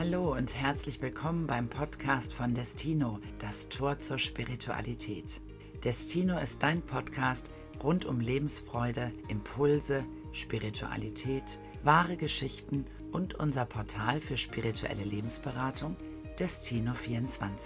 [0.00, 5.42] Hallo und herzlich willkommen beim Podcast von Destino, das Tor zur Spiritualität.
[5.84, 7.50] Destino ist dein Podcast
[7.82, 15.96] rund um Lebensfreude, Impulse, Spiritualität, wahre Geschichten und unser Portal für spirituelle Lebensberatung
[16.38, 17.60] Destino24.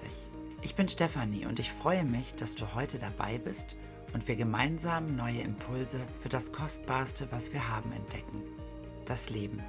[0.62, 3.76] Ich bin Stefanie und ich freue mich, dass du heute dabei bist
[4.12, 8.42] und wir gemeinsam neue Impulse für das Kostbarste, was wir haben, entdecken.
[9.04, 9.62] Das Leben.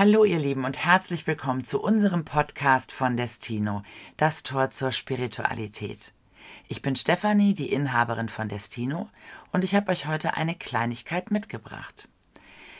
[0.00, 3.82] Hallo ihr Lieben und herzlich willkommen zu unserem Podcast von Destino,
[4.16, 6.14] das Tor zur Spiritualität.
[6.68, 9.10] Ich bin Stefanie, die Inhaberin von Destino,
[9.52, 12.08] und ich habe euch heute eine Kleinigkeit mitgebracht.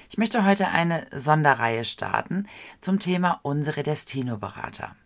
[0.09, 2.47] Ich möchte heute eine Sonderreihe starten
[2.81, 4.97] zum Thema unsere Destino-Berater.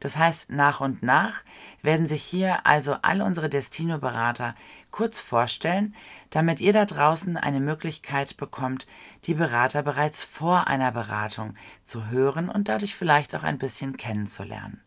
[0.00, 1.42] Das heißt, nach und nach
[1.82, 4.54] werden sich hier also alle unsere Destino-Berater
[4.90, 5.94] kurz vorstellen,
[6.30, 8.86] damit ihr da draußen eine Möglichkeit bekommt,
[9.24, 14.80] die Berater bereits vor einer Beratung zu hören und dadurch vielleicht auch ein bisschen kennenzulernen.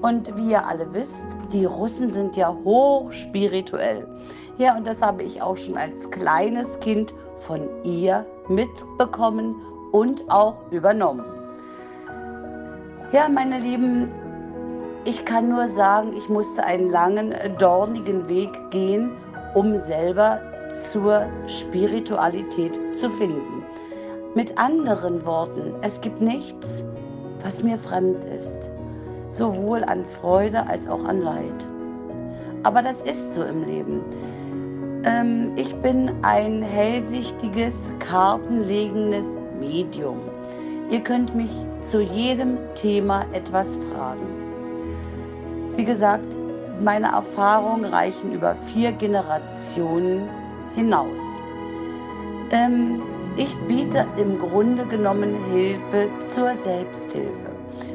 [0.00, 4.06] Und wie ihr alle wisst, die Russen sind ja hochspirituell.
[4.56, 9.56] Ja, und das habe ich auch schon als kleines Kind von ihr mitbekommen
[9.90, 11.24] und auch übernommen.
[13.10, 14.12] Ja, meine Lieben,
[15.04, 19.10] ich kann nur sagen, ich musste einen langen, dornigen Weg gehen,
[19.54, 23.64] um selber zur Spiritualität zu finden.
[24.34, 26.84] Mit anderen Worten, es gibt nichts,
[27.42, 28.70] was mir fremd ist,
[29.28, 31.66] sowohl an Freude als auch an Leid.
[32.62, 34.00] Aber das ist so im Leben.
[35.04, 40.20] Ähm, ich bin ein hellsichtiges, kartenlegendes Medium.
[40.90, 44.26] Ihr könnt mich zu jedem Thema etwas fragen.
[45.76, 46.26] Wie gesagt,
[46.82, 50.28] meine Erfahrungen reichen über vier Generationen
[50.74, 51.40] hinaus.
[52.50, 53.00] Ähm,
[53.36, 57.50] ich biete im Grunde genommen Hilfe zur Selbsthilfe.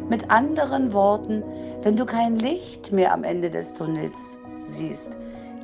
[0.09, 1.43] Mit anderen Worten,
[1.83, 5.17] wenn du kein Licht mehr am Ende des Tunnels siehst,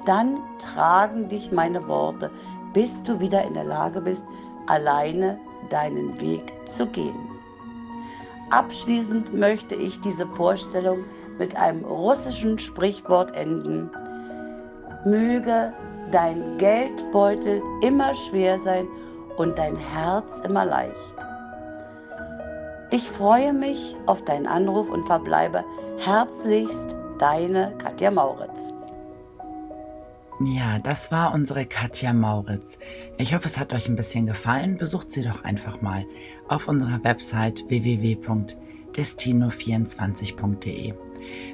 [0.06, 2.30] dann tragen dich meine Worte,
[2.74, 4.26] bis du wieder in der Lage bist,
[4.68, 5.40] alleine
[5.70, 7.16] deinen Weg zu gehen.
[8.50, 11.06] Abschließend möchte ich diese Vorstellung
[11.38, 13.90] mit einem russischen Sprichwort enden.
[15.06, 15.74] Möge
[16.12, 18.88] dein Geldbeutel immer schwer sein
[19.38, 20.94] und dein Herz immer leicht.
[22.92, 25.64] Ich freue mich auf deinen Anruf und verbleibe
[25.98, 28.72] herzlichst deine Katja Mauritz.
[30.46, 32.78] Ja, das war unsere Katja Mauritz.
[33.18, 34.78] Ich hoffe, es hat euch ein bisschen gefallen.
[34.78, 36.06] Besucht sie doch einfach mal
[36.48, 37.66] auf unserer Website
[38.94, 40.94] www.destino24.de.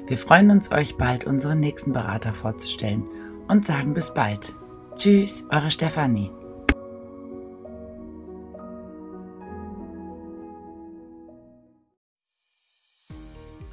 [0.06, 3.04] Wir freuen uns, euch bald unseren nächsten Berater vorzustellen
[3.48, 4.54] und sagen bis bald.
[4.96, 6.30] Tschüss, eure Stefanie.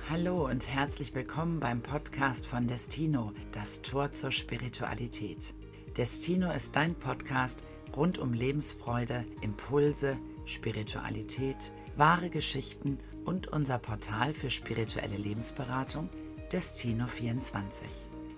[0.10, 5.54] Hallo und herzlich willkommen beim Podcast von Destino, das Tor zur Spiritualität.
[5.98, 7.64] Destino ist dein Podcast
[7.96, 16.10] rund um Lebensfreude, Impulse, Spiritualität, wahre Geschichten und unser Portal für spirituelle Lebensberatung
[16.50, 17.84] Destino24.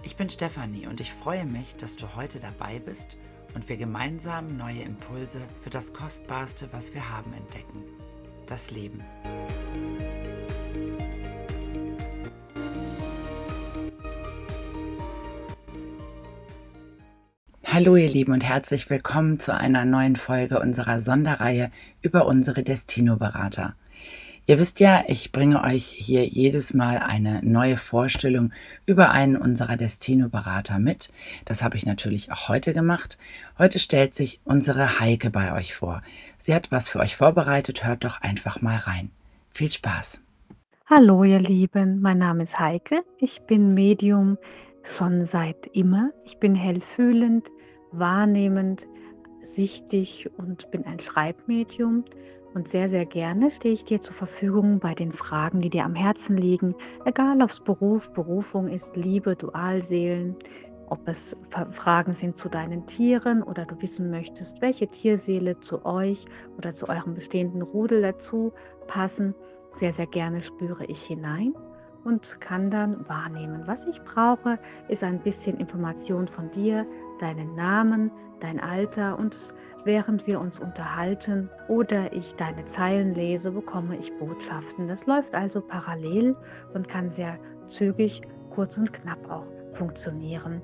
[0.02, 3.20] Ich bin Stefanie und ich freue mich, dass du heute dabei bist
[3.54, 7.84] und wir gemeinsam neue Impulse für das Kostbarste, was wir haben, entdecken.
[8.48, 9.04] Das Leben.
[17.64, 21.70] Hallo ihr Lieben und herzlich willkommen zu einer neuen Folge unserer Sonderreihe
[22.02, 23.76] über unsere Destino-Berater.
[24.50, 28.52] Ihr wisst ja, ich bringe euch hier jedes Mal eine neue Vorstellung
[28.88, 31.12] über einen unserer Destino-Berater mit.
[31.46, 33.20] Das habe ich natürlich auch heute gemacht.
[33.60, 36.02] Heute stellt sich unsere Heike bei euch vor.
[36.40, 39.12] Sie hat was für euch vorbereitet, hört doch einfach mal rein.
[39.52, 40.20] Viel Spaß!
[40.88, 43.04] Hallo ihr Lieben, mein Name ist Heike.
[43.20, 44.40] Ich bin Medium
[44.82, 46.10] schon seit immer.
[46.26, 47.50] Ich bin hellfühlend,
[47.92, 48.88] wahrnehmend,
[49.42, 52.04] sichtig und bin ein Schreibmedium.
[52.54, 55.94] Und sehr, sehr gerne stehe ich dir zur Verfügung bei den Fragen, die dir am
[55.94, 56.74] Herzen liegen.
[57.06, 60.36] Egal, ob es Beruf, Berufung ist, Liebe, Dualseelen,
[60.88, 61.38] ob es
[61.72, 66.26] Fragen sind zu deinen Tieren oder du wissen möchtest, welche Tierseele zu euch
[66.58, 68.52] oder zu eurem bestehenden Rudel dazu
[68.88, 69.36] passen.
[69.72, 71.54] Sehr, sehr gerne spüre ich hinein
[72.04, 73.64] und kann dann wahrnehmen.
[73.68, 74.58] Was ich brauche,
[74.88, 76.86] ist ein bisschen Information von dir,
[77.22, 79.36] deinen Namen, dein Alter und
[79.86, 84.88] während wir uns unterhalten oder ich deine Zeilen lese, bekomme ich Botschaften.
[84.88, 86.36] Das läuft also parallel
[86.74, 87.38] und kann sehr
[87.68, 90.62] zügig, kurz und knapp auch funktionieren.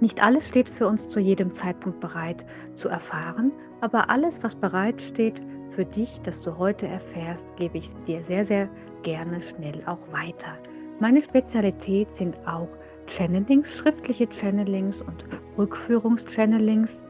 [0.00, 2.44] Nicht alles steht für uns zu jedem Zeitpunkt bereit
[2.74, 7.92] zu erfahren, aber alles, was bereit steht für dich, dass du heute erfährst, gebe ich
[8.06, 8.68] dir sehr, sehr
[9.02, 10.58] gerne schnell auch weiter.
[11.00, 12.68] Meine Spezialität sind auch
[13.06, 15.24] Channelings, schriftliche Channelings und
[15.58, 17.04] Rückführungschannelings.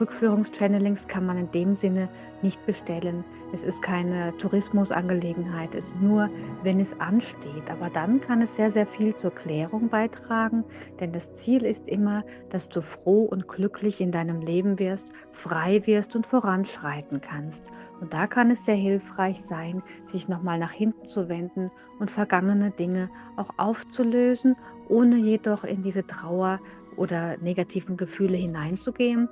[0.00, 2.08] Rückführungschannelings kann man in dem Sinne
[2.42, 3.24] nicht bestellen.
[3.52, 6.28] Es ist keine Tourismusangelegenheit, es ist nur,
[6.62, 7.70] wenn es ansteht.
[7.70, 10.64] Aber dann kann es sehr, sehr viel zur Klärung beitragen,
[11.00, 15.86] denn das Ziel ist immer, dass du froh und glücklich in deinem Leben wirst, frei
[15.86, 17.70] wirst und voranschreiten kannst.
[18.00, 22.70] Und da kann es sehr hilfreich sein, sich nochmal nach hinten zu wenden und vergangene
[22.70, 24.56] Dinge auch aufzulösen,
[24.88, 26.60] ohne jedoch in diese Trauer
[26.96, 29.28] oder negativen Gefühle hineinzugehen,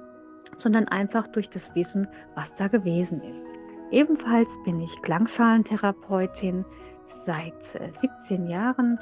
[0.56, 3.46] sondern einfach durch das Wissen, was da gewesen ist.
[3.90, 6.64] Ebenfalls bin ich Klangschalentherapeutin
[7.04, 8.98] seit 17 äh, Jahren,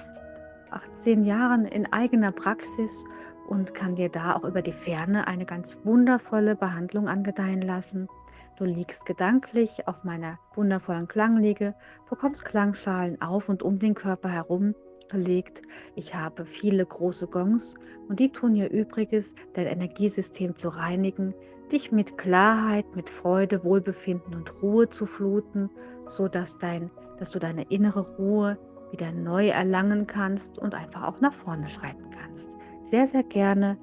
[0.70, 3.04] 18 Jahren in eigener Praxis
[3.48, 8.08] und kann dir da auch über die Ferne eine ganz wundervolle Behandlung angedeihen lassen.
[8.56, 11.74] Du liegst gedanklich auf meiner wundervollen Klangliege,
[12.08, 14.74] bekommst Klangschalen auf und um den Körper herum
[15.10, 15.62] gelegt.
[15.94, 17.74] Ich habe viele große Gongs
[18.08, 21.34] und die tun ihr Übriges, dein Energiesystem zu reinigen,
[21.70, 25.70] dich mit Klarheit, mit Freude, Wohlbefinden und Ruhe zu fluten,
[26.06, 28.58] so dass, dein, dass du deine innere Ruhe
[28.90, 32.56] wieder neu erlangen kannst und einfach auch nach vorne schreiten kannst.
[32.82, 33.78] Sehr, sehr gerne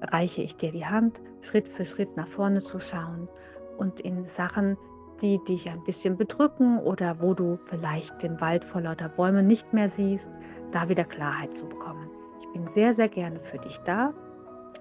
[0.00, 3.28] reiche ich dir die Hand, Schritt für Schritt nach vorne zu schauen
[3.76, 4.76] und in Sachen,
[5.20, 9.72] die dich ein bisschen bedrücken oder wo du vielleicht den Wald vor lauter Bäumen nicht
[9.72, 10.30] mehr siehst,
[10.72, 12.08] da wieder Klarheit zu bekommen.
[12.40, 14.12] Ich bin sehr, sehr gerne für dich da,